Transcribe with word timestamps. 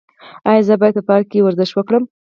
ایا 0.49 0.61
زه 0.67 0.73
باید 0.81 0.95
په 0.97 1.03
پارک 1.09 1.25
کې 1.31 1.43
ورزش 1.45 1.71
وکړم؟ 1.73 2.03